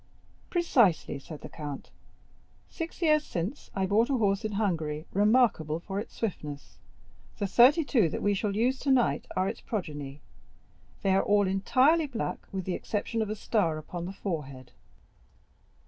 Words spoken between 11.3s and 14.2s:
entirely black, with the exception of a star upon the